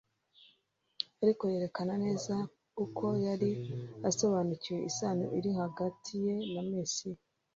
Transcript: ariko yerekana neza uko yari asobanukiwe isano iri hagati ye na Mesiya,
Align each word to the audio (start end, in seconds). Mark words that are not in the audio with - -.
ariko 1.23 1.43
yerekana 1.53 1.93
neza 2.05 2.35
uko 2.83 3.05
yari 3.25 3.51
asobanukiwe 4.09 4.79
isano 4.89 5.25
iri 5.37 5.51
hagati 5.61 6.11
ye 6.25 6.35
na 6.53 6.63
Mesiya, 6.71 7.21